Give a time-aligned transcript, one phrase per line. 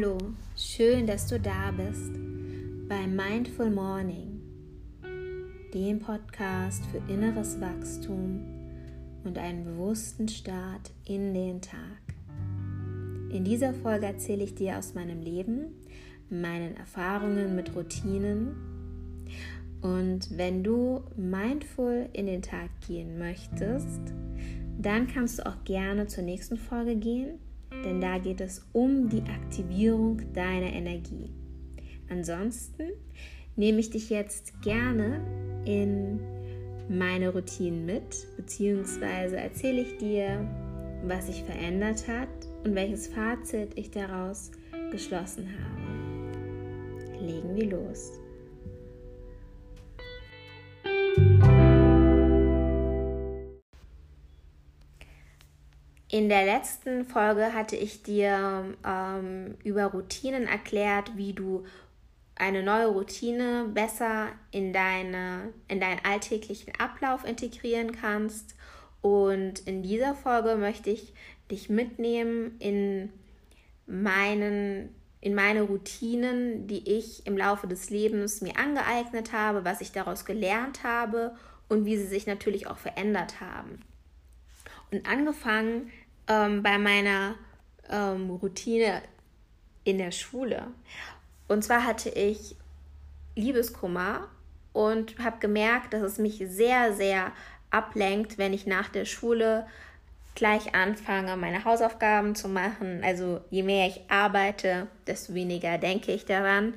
[0.00, 0.16] Hallo,
[0.56, 2.12] schön, dass du da bist
[2.88, 4.40] bei Mindful Morning,
[5.74, 8.40] dem Podcast für inneres Wachstum
[9.24, 12.00] und einen bewussten Start in den Tag.
[13.30, 15.66] In dieser Folge erzähle ich dir aus meinem Leben,
[16.30, 18.56] meinen Erfahrungen mit Routinen
[19.82, 24.00] und wenn du mindful in den Tag gehen möchtest,
[24.78, 27.38] dann kannst du auch gerne zur nächsten Folge gehen
[27.84, 31.30] denn da geht es um die Aktivierung deiner Energie.
[32.08, 32.90] Ansonsten
[33.56, 35.20] nehme ich dich jetzt gerne
[35.64, 36.20] in
[36.88, 40.44] meine Routinen mit, beziehungsweise erzähle ich dir,
[41.04, 42.28] was sich verändert hat
[42.64, 44.50] und welches Fazit ich daraus
[44.90, 47.24] geschlossen habe.
[47.24, 48.12] Legen wir los.
[56.10, 61.64] In der letzten Folge hatte ich dir ähm, über Routinen erklärt, wie du
[62.34, 68.56] eine neue Routine besser in, deine, in deinen alltäglichen Ablauf integrieren kannst.
[69.02, 71.14] Und in dieser Folge möchte ich
[71.48, 73.12] dich mitnehmen in
[73.86, 79.92] meinen in meine Routinen, die ich im Laufe des Lebens mir angeeignet habe, was ich
[79.92, 81.36] daraus gelernt habe
[81.68, 83.80] und wie sie sich natürlich auch verändert haben.
[84.90, 85.90] Und angefangen
[86.30, 87.34] ähm, bei meiner
[87.90, 89.02] ähm, Routine
[89.84, 90.68] in der Schule.
[91.48, 92.56] Und zwar hatte ich
[93.34, 94.28] Liebeskummer
[94.72, 97.32] und habe gemerkt, dass es mich sehr, sehr
[97.70, 99.66] ablenkt, wenn ich nach der Schule
[100.36, 103.02] gleich anfange, meine Hausaufgaben zu machen.
[103.04, 106.74] Also je mehr ich arbeite, desto weniger denke ich daran.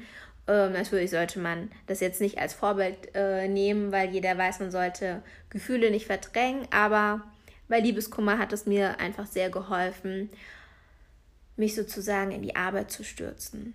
[0.48, 4.72] Ähm, natürlich sollte man das jetzt nicht als Vorbild äh, nehmen, weil jeder weiß, man
[4.72, 7.22] sollte Gefühle nicht verdrängen, aber
[7.74, 10.30] bei Liebeskummer hat es mir einfach sehr geholfen,
[11.56, 13.74] mich sozusagen in die Arbeit zu stürzen.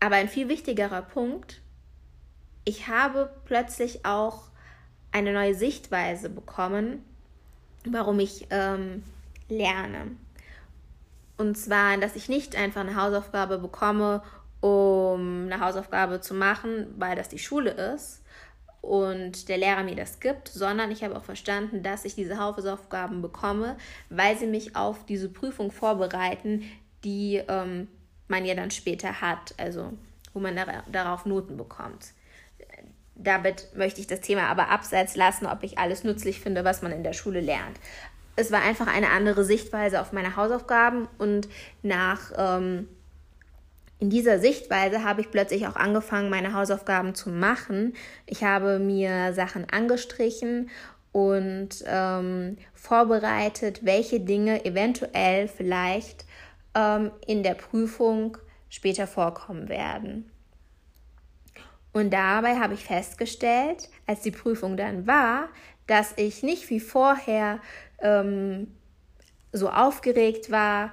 [0.00, 1.60] Aber ein viel wichtigerer Punkt,
[2.64, 4.44] ich habe plötzlich auch
[5.12, 7.04] eine neue Sichtweise bekommen,
[7.84, 9.02] warum ich ähm,
[9.50, 10.12] lerne.
[11.36, 14.22] Und zwar, dass ich nicht einfach eine Hausaufgabe bekomme,
[14.62, 18.22] um eine Hausaufgabe zu machen, weil das die Schule ist,
[18.82, 23.20] und der Lehrer mir das gibt, sondern ich habe auch verstanden, dass ich diese Hausaufgaben
[23.20, 23.76] bekomme,
[24.08, 26.62] weil sie mich auf diese Prüfung vorbereiten,
[27.04, 27.88] die ähm,
[28.28, 29.92] man ja dann später hat, also
[30.32, 32.12] wo man dar darauf Noten bekommt.
[33.14, 36.92] Damit möchte ich das Thema aber abseits lassen, ob ich alles nützlich finde, was man
[36.92, 37.78] in der Schule lernt.
[38.36, 41.48] Es war einfach eine andere Sichtweise auf meine Hausaufgaben und
[41.82, 42.88] nach ähm,
[44.00, 47.92] in dieser Sichtweise habe ich plötzlich auch angefangen, meine Hausaufgaben zu machen.
[48.26, 50.70] Ich habe mir Sachen angestrichen
[51.12, 56.24] und ähm, vorbereitet, welche Dinge eventuell vielleicht
[56.74, 58.38] ähm, in der Prüfung
[58.70, 60.30] später vorkommen werden.
[61.92, 65.48] Und dabei habe ich festgestellt, als die Prüfung dann war,
[65.86, 67.60] dass ich nicht wie vorher
[68.00, 68.68] ähm,
[69.52, 70.92] so aufgeregt war,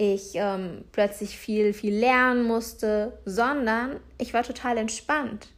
[0.00, 5.48] ich ähm, plötzlich viel, viel lernen musste, sondern ich war total entspannt.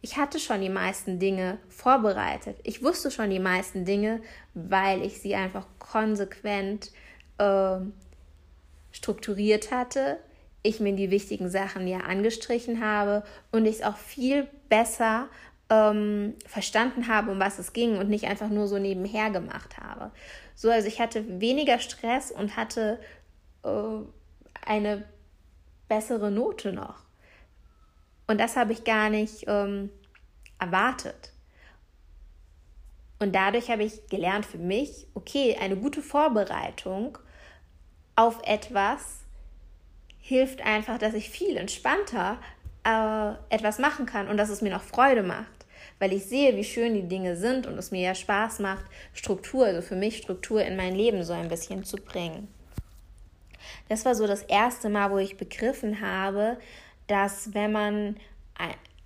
[0.00, 2.58] Ich hatte schon die meisten Dinge vorbereitet.
[2.64, 4.20] Ich wusste schon die meisten Dinge,
[4.54, 6.90] weil ich sie einfach konsequent
[7.38, 7.76] äh,
[8.90, 10.18] strukturiert hatte.
[10.64, 15.28] Ich mir die wichtigen Sachen ja angestrichen habe und ich es auch viel besser
[15.70, 20.10] ähm, verstanden habe, um was es ging und nicht einfach nur so nebenher gemacht habe.
[20.56, 22.98] So, also ich hatte weniger Stress und hatte
[23.62, 25.04] eine
[25.88, 27.02] bessere Note noch.
[28.26, 29.90] Und das habe ich gar nicht ähm,
[30.58, 31.32] erwartet.
[33.18, 37.18] Und dadurch habe ich gelernt für mich, okay, eine gute Vorbereitung
[38.16, 39.20] auf etwas
[40.18, 42.38] hilft einfach, dass ich viel entspannter
[42.84, 45.66] äh, etwas machen kann und dass es mir noch Freude macht.
[45.98, 49.66] Weil ich sehe, wie schön die Dinge sind und es mir ja Spaß macht, Struktur,
[49.66, 52.48] also für mich Struktur in mein Leben so ein bisschen zu bringen.
[53.88, 56.58] Das war so das erste Mal, wo ich begriffen habe,
[57.06, 58.16] dass wenn man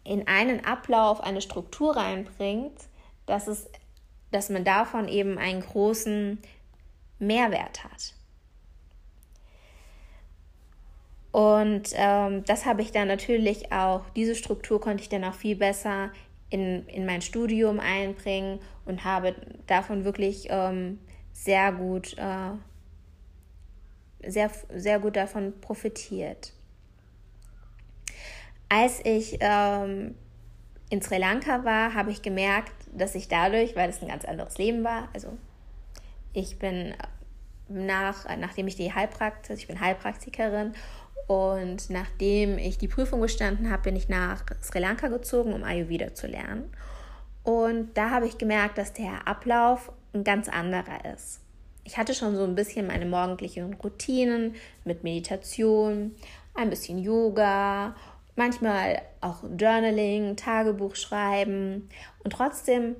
[0.04, 2.78] in einen Ablauf eine Struktur reinbringt,
[3.26, 3.68] dass, es,
[4.30, 6.38] dass man davon eben einen großen
[7.18, 8.14] Mehrwert hat.
[11.32, 15.56] Und ähm, das habe ich dann natürlich auch, diese Struktur konnte ich dann auch viel
[15.56, 16.10] besser
[16.48, 19.34] in, in mein Studium einbringen und habe
[19.66, 20.98] davon wirklich ähm,
[21.32, 22.52] sehr gut äh,
[24.26, 26.52] sehr, sehr gut davon profitiert.
[28.69, 30.14] Als ich ähm,
[30.90, 34.58] in Sri Lanka war, habe ich gemerkt, dass ich dadurch, weil es ein ganz anderes
[34.58, 35.37] Leben war, also
[36.32, 36.94] ich bin
[37.69, 40.75] nach, nachdem ich die Heilpraktikerin, ich bin Heilpraktikerin
[41.26, 46.14] Und nachdem ich die Prüfung bestanden habe, bin ich nach Sri Lanka gezogen, um Ayurveda
[46.14, 46.70] zu lernen.
[47.43, 51.40] Und da habe ich gemerkt, dass der Ablauf ein ganz anderer ist.
[51.86, 56.16] Ich hatte schon so ein bisschen meine morgendlichen Routinen mit Meditation,
[56.52, 57.94] ein bisschen Yoga,
[58.34, 61.88] manchmal auch Journaling, Tagebuch schreiben.
[62.24, 62.96] Und trotzdem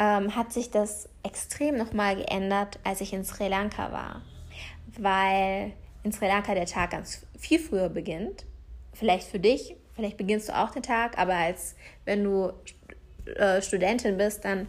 [0.00, 4.22] ähm, hat sich das extrem nochmal geändert, als ich in Sri Lanka war.
[4.98, 5.72] Weil
[6.02, 8.44] in Sri Lanka der Tag ganz viel früher beginnt.
[8.92, 12.52] Vielleicht für dich, vielleicht beginnst du auch den Tag, aber als wenn du
[13.36, 14.66] äh, Studentin bist, dann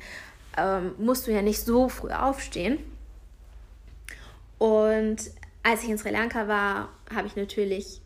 [0.57, 2.77] ähm, musst du ja nicht so früh aufstehen.
[4.57, 5.17] Und
[5.63, 8.01] als ich in Sri Lanka war, habe ich natürlich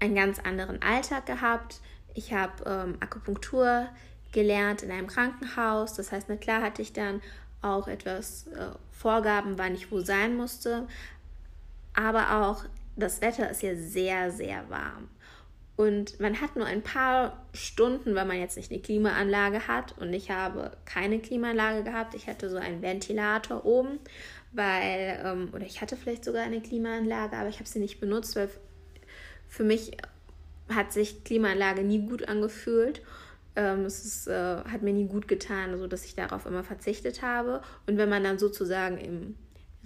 [0.00, 1.80] einen ganz anderen Alltag gehabt.
[2.14, 3.88] Ich habe ähm, Akupunktur
[4.32, 5.94] gelernt in einem Krankenhaus.
[5.94, 7.20] Das heißt, na klar hatte ich dann
[7.62, 10.86] auch etwas äh, Vorgaben, wann ich wo sein musste.
[11.94, 12.64] Aber auch
[12.96, 15.08] das Wetter ist ja sehr, sehr warm.
[15.80, 19.96] Und man hat nur ein paar Stunden, weil man jetzt nicht eine Klimaanlage hat.
[19.96, 22.14] Und ich habe keine Klimaanlage gehabt.
[22.14, 23.98] Ich hatte so einen Ventilator oben,
[24.52, 28.36] weil, ähm, oder ich hatte vielleicht sogar eine Klimaanlage, aber ich habe sie nicht benutzt,
[28.36, 28.50] weil
[29.48, 29.92] für mich
[30.68, 33.00] hat sich Klimaanlage nie gut angefühlt.
[33.56, 37.62] Ähm, es ist, äh, hat mir nie gut getan, sodass ich darauf immer verzichtet habe.
[37.86, 39.34] Und wenn man dann sozusagen im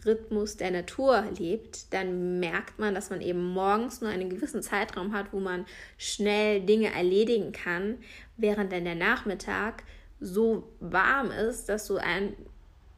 [0.05, 5.13] Rhythmus der Natur lebt, dann merkt man, dass man eben morgens nur einen gewissen Zeitraum
[5.13, 7.99] hat, wo man schnell Dinge erledigen kann,
[8.37, 9.85] während dann der Nachmittag
[10.21, 12.35] so warm ist, dass du ein,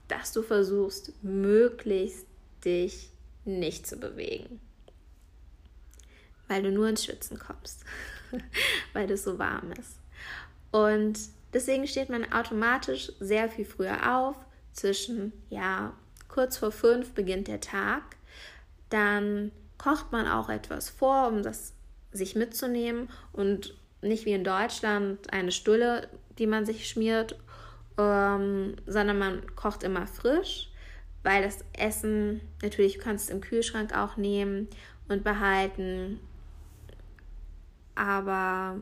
[0.08, 2.26] dass du versuchst, möglichst
[2.64, 3.10] dich
[3.44, 4.60] nicht zu bewegen.
[6.48, 7.84] Weil du nur ins Schwitzen kommst,
[8.93, 9.98] weil es so warm ist.
[10.70, 11.19] Und
[11.52, 14.37] deswegen steht man automatisch sehr viel früher auf,
[14.72, 15.94] zwischen ja
[16.37, 18.03] kurz vor fünf beginnt der Tag.
[18.91, 21.73] Dann kocht man auch etwas vor, um das
[22.12, 27.38] sich mitzunehmen und nicht wie in Deutschland eine Stulle, die man sich schmiert,
[27.97, 30.71] ähm, sondern man kocht immer frisch,
[31.23, 34.69] weil das Essen natürlich du kannst es im Kühlschrank auch nehmen
[35.09, 36.21] und behalten,
[37.94, 38.79] aber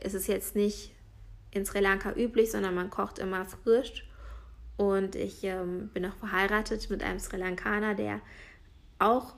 [0.00, 0.94] es ist jetzt nicht
[1.50, 4.04] in Sri Lanka üblich, sondern man kocht immer frisch
[4.80, 8.22] und ich ähm, bin auch verheiratet mit einem Sri Lankaner, der
[8.98, 9.34] auch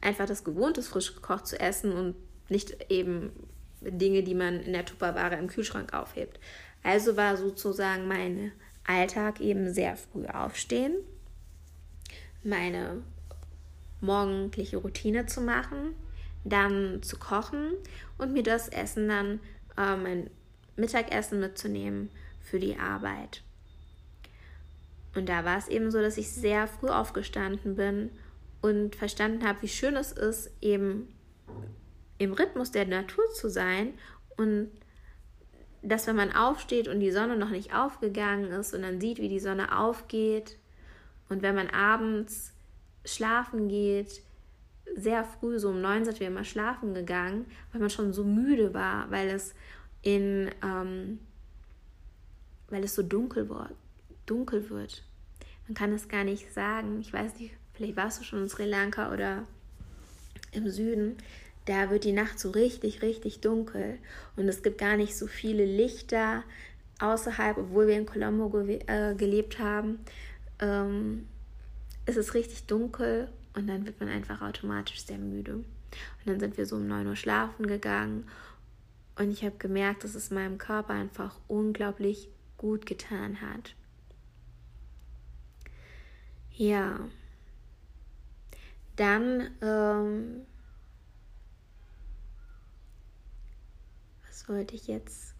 [0.00, 2.16] einfach das gewohnt ist, frisch gekocht zu essen und
[2.48, 3.30] nicht eben
[3.80, 6.40] Dinge, die man in der Tupperware im Kühlschrank aufhebt.
[6.82, 8.50] Also war sozusagen mein
[8.84, 10.96] Alltag eben sehr früh aufstehen,
[12.42, 13.00] meine
[14.00, 15.94] morgendliche Routine zu machen,
[16.42, 17.74] dann zu kochen
[18.18, 19.38] und mir das Essen dann,
[19.76, 20.30] äh, mein
[20.74, 22.10] Mittagessen mitzunehmen
[22.40, 23.44] für die Arbeit.
[25.14, 28.10] Und da war es eben so, dass ich sehr früh aufgestanden bin
[28.62, 31.14] und verstanden habe, wie schön es ist, eben
[32.18, 33.94] im Rhythmus der Natur zu sein.
[34.36, 34.70] Und
[35.82, 39.28] dass wenn man aufsteht und die Sonne noch nicht aufgegangen ist und dann sieht, wie
[39.28, 40.56] die Sonne aufgeht
[41.28, 42.52] und wenn man abends
[43.04, 44.22] schlafen geht,
[44.94, 48.74] sehr früh, so um neun sind wir immer schlafen gegangen, weil man schon so müde
[48.74, 49.54] war, weil es
[50.02, 51.18] in, ähm,
[52.68, 53.74] weil es so dunkel wurde
[54.32, 55.02] dunkel wird.
[55.68, 57.00] Man kann es gar nicht sagen.
[57.00, 59.44] Ich weiß nicht, vielleicht warst du schon in Sri Lanka oder
[60.52, 61.16] im Süden.
[61.66, 63.98] Da wird die Nacht so richtig, richtig dunkel.
[64.36, 66.42] Und es gibt gar nicht so viele Lichter
[66.98, 69.98] außerhalb, obwohl wir in Colombo ge äh, gelebt haben.
[70.60, 71.26] Ähm,
[72.06, 75.54] es ist richtig dunkel und dann wird man einfach automatisch sehr müde.
[75.54, 75.66] Und
[76.24, 78.26] dann sind wir so um 9 Uhr schlafen gegangen.
[79.18, 83.74] Und ich habe gemerkt, dass es meinem Körper einfach unglaublich gut getan hat.
[86.54, 86.98] Ja.
[88.96, 90.46] Dann, ähm,
[94.26, 95.34] was wollte ich jetzt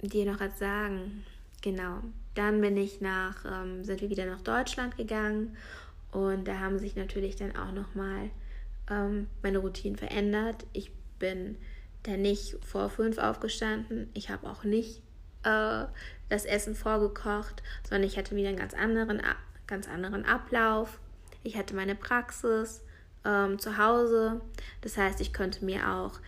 [0.00, 1.24] dir noch sagen?
[1.62, 2.00] Genau.
[2.34, 5.56] Dann bin ich nach, ähm, sind wir wieder nach Deutschland gegangen
[6.12, 8.30] und da haben sich natürlich dann auch nochmal
[8.88, 10.64] ähm, meine Routinen verändert.
[10.72, 11.56] Ich bin
[12.04, 14.10] dann nicht vor fünf aufgestanden.
[14.14, 15.02] Ich habe auch nicht
[15.42, 15.86] äh,
[16.28, 19.20] das Essen vorgekocht, sondern ich hatte wieder einen ganz anderen
[19.66, 20.98] ganz anderen Ablauf.
[21.42, 22.82] Ich hatte meine Praxis
[23.24, 24.40] ähm, zu Hause.
[24.80, 26.20] Das heißt, ich konnte mir auch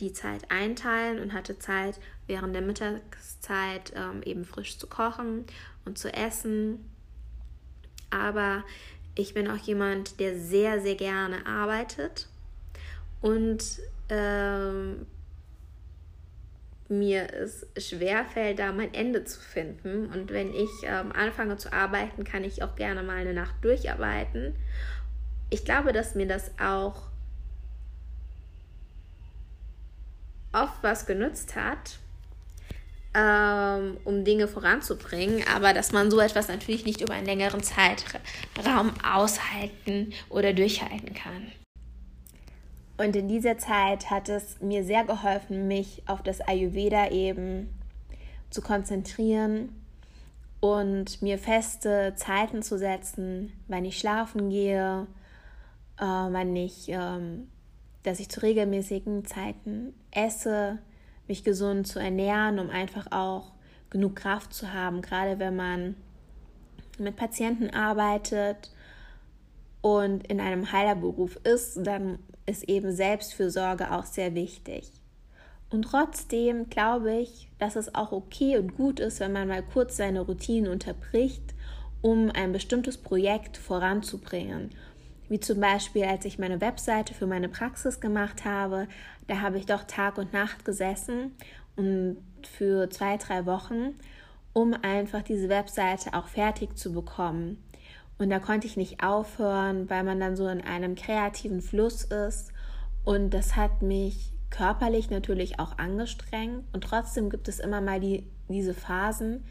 [0.00, 5.44] die Zeit einteilen und hatte Zeit, während der Mittagszeit ähm, eben frisch zu kochen
[5.84, 6.90] und zu essen.
[8.10, 8.64] Aber
[9.14, 12.28] ich bin auch jemand, der sehr, sehr gerne arbeitet
[13.20, 15.06] und ähm,
[16.90, 20.06] mir es schwerfällt, da mein Ende zu finden.
[20.06, 24.56] Und wenn ich ähm, anfange zu arbeiten, kann ich auch gerne mal eine Nacht durcharbeiten.
[25.50, 27.10] Ich glaube, dass mir das auch
[30.52, 31.98] oft was genützt hat,
[33.14, 38.92] ähm, um Dinge voranzubringen, aber dass man so etwas natürlich nicht über einen längeren Zeitraum
[39.04, 41.52] aushalten oder durchhalten kann.
[43.00, 47.70] Und in dieser Zeit hat es mir sehr geholfen, mich auf das Ayurveda eben
[48.50, 49.70] zu konzentrieren
[50.60, 55.06] und mir feste Zeiten zu setzen, wann ich schlafen gehe,
[55.96, 57.48] äh, wann ich, ähm,
[58.02, 60.76] dass ich zu regelmäßigen Zeiten esse,
[61.26, 63.52] mich gesund zu ernähren, um einfach auch
[63.88, 65.94] genug Kraft zu haben, gerade wenn man
[66.98, 68.70] mit Patienten arbeitet
[69.82, 74.90] und in einem Heilerberuf ist, dann ist eben Selbstfürsorge auch sehr wichtig.
[75.70, 79.96] Und trotzdem glaube ich, dass es auch okay und gut ist, wenn man mal kurz
[79.96, 81.54] seine Routine unterbricht,
[82.02, 84.70] um ein bestimmtes Projekt voranzubringen.
[85.28, 88.88] Wie zum Beispiel, als ich meine Webseite für meine Praxis gemacht habe,
[89.28, 91.36] da habe ich doch Tag und Nacht gesessen
[91.76, 93.94] und für zwei, drei Wochen,
[94.52, 97.62] um einfach diese Webseite auch fertig zu bekommen.
[98.20, 102.52] Und da konnte ich nicht aufhören, weil man dann so in einem kreativen Fluss ist.
[103.02, 106.64] Und das hat mich körperlich natürlich auch angestrengt.
[106.74, 109.44] Und trotzdem gibt es immer mal die, diese Phasen,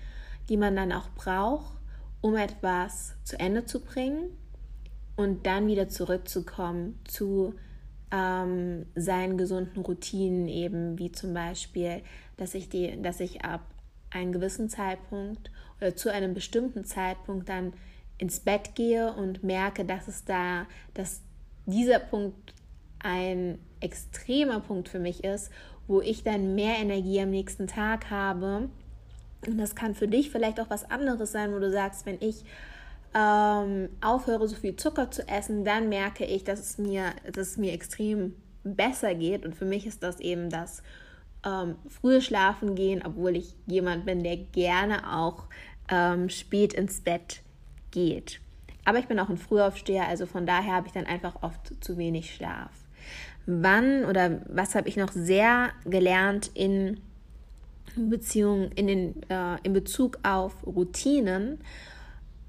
[0.49, 1.79] die man dann auch braucht,
[2.21, 4.37] um etwas zu Ende zu bringen
[5.15, 7.55] und dann wieder zurückzukommen zu
[8.11, 12.03] ähm, seinen gesunden Routinen, eben wie zum Beispiel,
[12.37, 13.61] dass ich, die, dass ich ab
[14.11, 15.49] einem gewissen Zeitpunkt
[15.81, 17.73] oder zu einem bestimmten Zeitpunkt dann
[18.19, 21.21] ins Bett gehe und merke, dass es da, dass
[21.65, 22.53] dieser Punkt
[22.99, 25.51] ein extremer Punkt für mich ist,
[25.87, 28.69] wo ich dann mehr Energie am nächsten Tag habe.
[29.47, 32.43] Und das kann für dich vielleicht auch was anderes sein, wo du sagst, wenn ich
[33.15, 37.57] ähm, aufhöre, so viel Zucker zu essen, dann merke ich, dass es mir, dass es
[37.57, 39.45] mir extrem besser geht.
[39.45, 40.83] Und für mich ist das eben das
[41.45, 45.45] ähm, frühe Schlafen gehen, obwohl ich jemand bin, der gerne auch
[45.89, 47.41] ähm, spät ins Bett
[47.91, 48.39] geht.
[48.85, 51.97] Aber ich bin auch ein Frühaufsteher, also von daher habe ich dann einfach oft zu
[51.97, 52.71] wenig Schlaf.
[53.45, 56.99] Wann oder was habe ich noch sehr gelernt in
[57.95, 61.59] Beziehung, in, den, äh, in Bezug auf Routinen,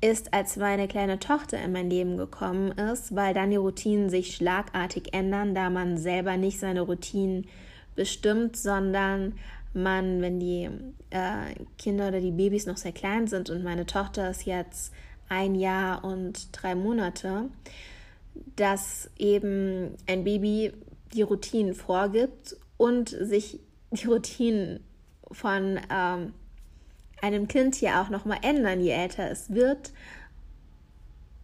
[0.01, 4.35] ist, als meine kleine Tochter in mein Leben gekommen ist, weil dann die Routinen sich
[4.35, 7.47] schlagartig ändern, da man selber nicht seine Routinen
[7.97, 9.35] bestimmt, sondern
[9.75, 10.71] man, wenn die
[11.11, 14.93] äh, Kinder oder die Babys noch sehr klein sind und meine Tochter ist jetzt
[15.31, 17.49] ein Jahr und drei Monate,
[18.57, 20.73] dass eben ein Baby
[21.15, 23.61] die Routinen vorgibt und sich
[23.93, 24.85] die Routinen
[25.31, 26.35] von ähm,
[27.23, 29.93] einem Kind ja auch nochmal ändern, je älter es wird.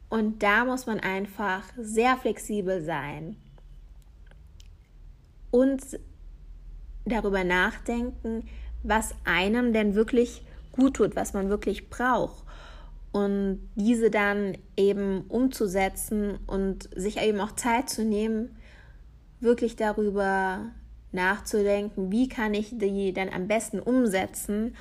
[0.09, 3.37] Und da muss man einfach sehr flexibel sein
[5.51, 5.83] und
[7.05, 8.49] darüber nachdenken,
[8.83, 12.47] was einem denn wirklich gut tut, was man wirklich braucht
[13.17, 18.59] und diese dann eben umzusetzen und sich eben auch Zeit zu nehmen,
[19.41, 20.67] wirklich darüber
[21.13, 24.77] nachzudenken, wie kann ich die dann am besten umsetzen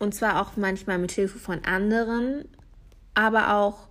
[0.00, 2.48] und zwar auch manchmal mit Hilfe von anderen,
[3.14, 3.86] aber auch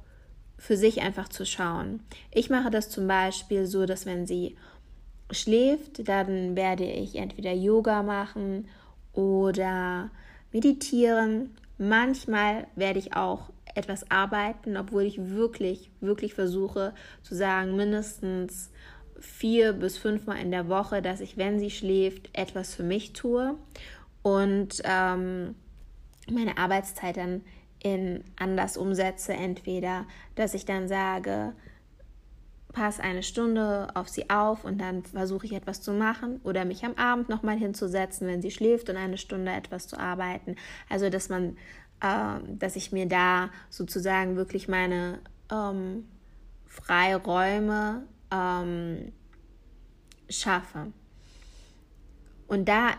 [0.58, 2.02] für sich einfach zu schauen.
[2.30, 4.58] Ich mache das zum Beispiel so, dass wenn sie
[5.32, 8.68] schläft, dann werde ich entweder Yoga machen
[9.14, 10.10] oder
[10.52, 11.56] meditieren.
[11.78, 18.72] Manchmal werde ich auch etwas arbeiten, obwohl ich wirklich, wirklich versuche zu sagen, mindestens
[19.20, 23.56] vier bis fünfmal in der Woche, dass ich, wenn sie schläft, etwas für mich tue
[24.24, 25.56] und ähm,
[26.30, 27.42] meine Arbeitszeit dann
[27.84, 29.34] in anders umsetze.
[29.34, 31.54] Entweder, dass ich dann sage,
[32.72, 36.86] pass eine Stunde auf sie auf und dann versuche ich etwas zu machen oder mich
[36.86, 40.56] am Abend nochmal hinzusetzen, wenn sie schläft und eine Stunde etwas zu arbeiten.
[40.90, 41.58] Also, dass man
[42.04, 45.20] ähm, dass ich mir da sozusagen wirklich meine
[45.52, 46.06] ähm,
[46.66, 49.12] Freiräume ähm,
[50.30, 50.92] schaffe.
[52.48, 52.92] Und da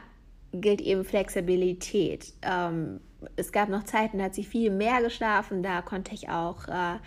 [0.52, 2.32] gilt eben Flexibilität.
[2.42, 3.00] Ähm,
[3.36, 6.98] es gab noch Zeiten, da hat sie viel mehr geschlafen, da konnte ich auch äh,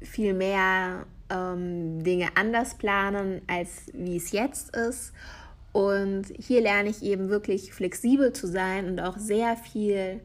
[0.00, 5.12] viel mehr ähm, Dinge anders planen, als wie es jetzt ist.
[5.72, 10.20] Und hier lerne ich eben wirklich flexibel zu sein und auch sehr viel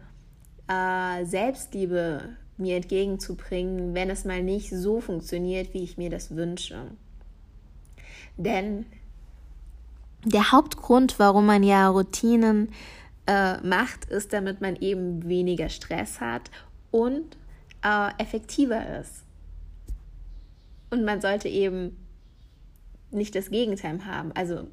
[0.68, 6.92] äh, Selbstliebe mir entgegenzubringen, wenn es mal nicht so funktioniert, wie ich mir das wünsche.
[8.36, 8.86] Denn
[10.24, 12.70] der Hauptgrund, warum man ja Routinen
[13.28, 16.50] äh, macht, ist, damit man eben weniger Stress hat
[16.92, 17.38] und
[17.84, 19.24] äh, effektiver ist.
[20.90, 21.98] Und man sollte eben
[23.12, 24.32] nicht das Gegenteil haben.
[24.34, 24.68] Also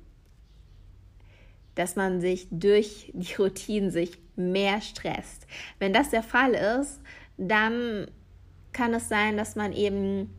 [1.74, 5.46] dass man sich durch die Routinen sich mehr stresst.
[5.78, 7.00] Wenn das der Fall ist,
[7.36, 8.06] dann
[8.72, 10.30] kann es sein, dass man eben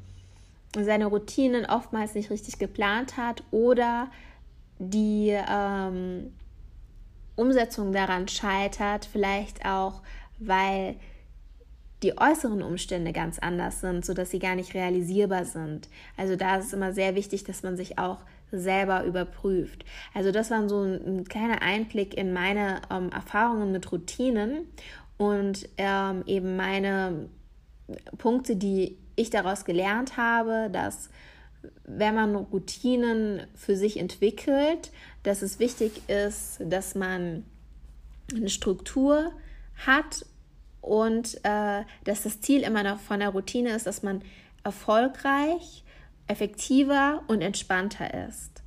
[0.75, 4.09] seine Routinen oftmals nicht richtig geplant hat oder
[4.77, 6.33] die ähm,
[7.35, 10.01] Umsetzung daran scheitert, vielleicht auch,
[10.39, 10.95] weil
[12.03, 15.89] die äußeren Umstände ganz anders sind, sodass sie gar nicht realisierbar sind.
[16.17, 18.19] Also da ist es immer sehr wichtig, dass man sich auch
[18.59, 19.85] selber überprüft.
[20.13, 24.67] Also das war so ein, ein kleiner Einblick in meine ähm, Erfahrungen mit Routinen
[25.17, 27.29] und ähm, eben meine
[28.17, 31.09] Punkte, die ich daraus gelernt habe, dass
[31.83, 34.91] wenn man Routinen für sich entwickelt,
[35.23, 37.43] dass es wichtig ist, dass man
[38.33, 39.31] eine Struktur
[39.85, 40.25] hat
[40.81, 44.21] und äh, dass das Ziel immer noch von der Routine ist, dass man
[44.63, 45.83] erfolgreich,
[46.27, 48.63] effektiver und entspannter ist.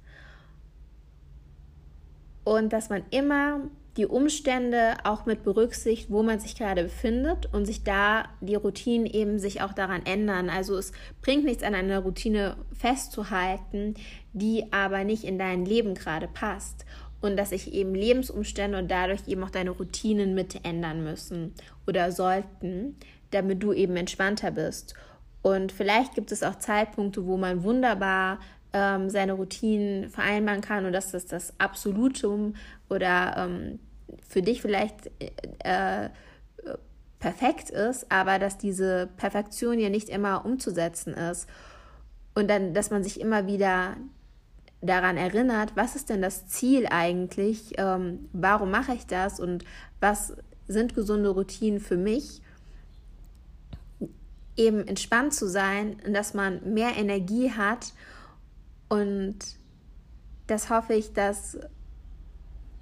[2.44, 7.66] Und dass man immer die Umstände auch mit berücksichtigt, wo man sich gerade befindet und
[7.66, 10.50] sich da die Routinen eben sich auch daran ändern.
[10.50, 13.94] Also es bringt nichts an einer Routine festzuhalten,
[14.32, 16.86] die aber nicht in dein Leben gerade passt
[17.20, 21.54] und dass sich eben Lebensumstände und dadurch eben auch deine Routinen mit ändern müssen
[21.86, 22.96] oder sollten,
[23.32, 24.94] damit du eben entspannter bist.
[25.42, 28.38] Und vielleicht gibt es auch Zeitpunkte, wo man wunderbar
[28.72, 32.54] ähm, seine Routinen vereinbaren kann und dass das das Absolutum
[32.88, 33.78] oder ähm,
[34.26, 35.10] für dich vielleicht
[35.60, 36.08] äh,
[37.18, 41.48] perfekt ist, aber dass diese Perfektion ja nicht immer umzusetzen ist.
[42.34, 43.96] Und dann, dass man sich immer wieder
[44.80, 49.64] daran erinnert, was ist denn das Ziel eigentlich, ähm, warum mache ich das und
[50.00, 50.36] was
[50.68, 52.42] sind gesunde Routinen für mich,
[54.58, 57.94] eben entspannt zu sein und dass man mehr Energie hat
[58.88, 59.36] und
[60.46, 61.58] das hoffe ich, dass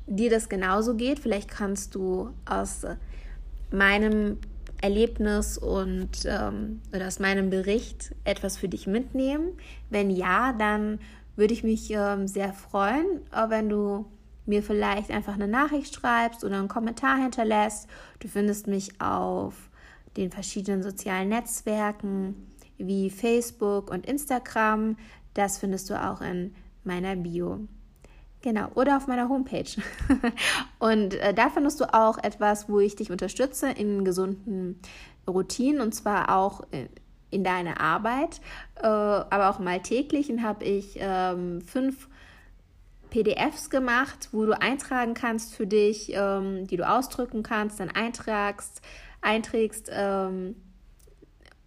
[0.07, 1.19] dir das genauso geht.
[1.19, 2.83] Vielleicht kannst du aus
[3.71, 4.39] meinem
[4.81, 9.59] Erlebnis und ähm, oder aus meinem Bericht etwas für dich mitnehmen.
[9.91, 11.01] Wenn ja, dann
[11.35, 14.07] würde ich mich ähm, sehr freuen, wenn du
[14.47, 17.89] mir vielleicht einfach eine Nachricht schreibst oder einen Kommentar hinterlässt.
[18.21, 19.55] Du findest mich auf
[20.17, 22.49] den verschiedenen sozialen Netzwerken
[22.79, 24.97] wie Facebook und Instagram.
[25.35, 27.61] Das findest du auch in meiner Bio.
[28.43, 29.69] Genau, oder auf meiner Homepage.
[30.79, 34.81] und äh, da findest du auch etwas, wo ich dich unterstütze in gesunden
[35.29, 36.89] Routinen und zwar auch in,
[37.31, 38.41] in deiner Arbeit,
[38.77, 40.31] äh, aber auch mal täglich.
[40.31, 42.09] Und habe ich ähm, fünf
[43.11, 48.83] PDFs gemacht, wo du eintragen kannst für dich, ähm, die du ausdrücken kannst, dann eintragst,
[49.27, 50.57] einträgst, ähm,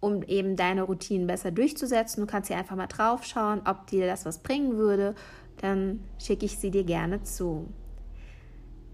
[0.00, 2.22] um eben deine Routinen besser durchzusetzen.
[2.22, 5.14] Du kannst hier einfach mal drauf schauen, ob dir das was bringen würde
[5.60, 7.68] dann schicke ich sie dir gerne zu.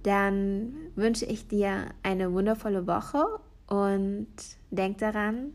[0.03, 3.25] Dann wünsche ich dir eine wundervolle Woche
[3.69, 4.29] und
[4.71, 5.53] denk daran,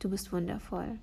[0.00, 0.98] du bist wundervoll.